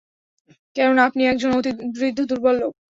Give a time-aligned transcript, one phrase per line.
[0.75, 2.73] কেননা, আপনি একজন অতি বৃদ্ধ দুর্বল লোক।